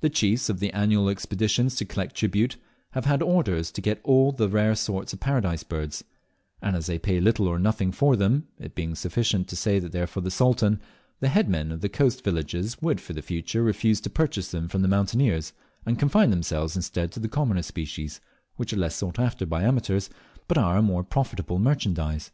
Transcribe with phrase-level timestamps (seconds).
[0.00, 2.56] The chiefs of the annual expeditions to collect tribute
[2.92, 6.02] have had orders to get all the rare sorts of Paradise Birds;
[6.62, 10.00] and as they pay little or nothing for them (it being sufficient to say they
[10.00, 10.80] are for the Sultan),
[11.20, 14.68] the head men of the coast villages would for the future refuse to purchase them
[14.68, 15.52] from the mountaineers,
[15.84, 18.22] and confine themselves instead to the commoner species,
[18.56, 20.08] which are less sought after by amateurs,
[20.48, 22.30] but are a more profitable merchandise.